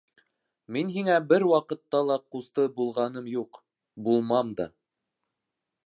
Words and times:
Мин 0.77 0.87
һиңә 0.95 1.17
бер 1.33 1.45
ваҡытта 1.51 2.01
ла 2.07 2.17
ҡусты 2.37 2.65
булғаным 2.79 3.31
юҡ, 3.35 3.61
булмам 4.09 4.55
да! 4.63 4.69